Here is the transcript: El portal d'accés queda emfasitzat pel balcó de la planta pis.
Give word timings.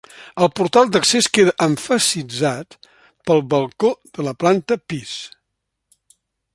El 0.43 0.47
portal 0.59 0.87
d'accés 0.95 1.27
queda 1.37 1.53
emfasitzat 1.65 2.79
pel 3.31 3.45
balcó 3.55 3.93
de 4.19 4.29
la 4.31 4.37
planta 4.45 4.83
pis. 4.93 5.17